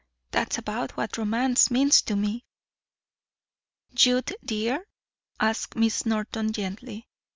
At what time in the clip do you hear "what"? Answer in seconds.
0.97-1.19